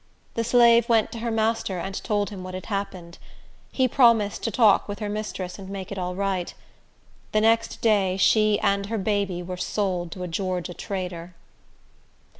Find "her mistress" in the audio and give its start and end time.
4.97-5.59